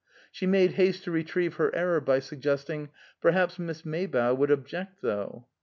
She 0.31 0.47
made 0.47 0.71
haste 0.71 1.03
to 1.03 1.11
retrieve 1.11 1.57
her 1.57 1.75
error 1.75 2.01
by 2.01 2.17
suggesting, 2.21 2.89
"Perhaps 3.21 3.59
Miss 3.59 3.85
Maybough 3.85 4.33
would 4.33 4.49
object, 4.49 5.03
though." 5.03 5.45